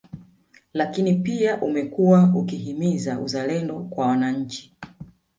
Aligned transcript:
Lakini 0.73 1.13
pia 1.13 1.61
umekuwa 1.61 2.31
ukihimiza 2.35 3.19
uzalendo 3.19 3.79
kwa 3.79 4.07
wananchi 4.07 4.73